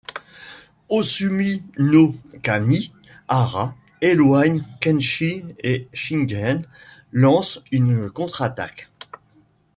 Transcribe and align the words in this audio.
Osumi-no-kami 0.89 2.91
Hara 3.27 3.75
éloigne 4.01 4.63
Kenshin 4.79 5.53
et 5.59 5.87
Shingen 5.93 6.63
lance 7.13 7.59
une 7.71 8.09
contre-attaque. 8.09 8.89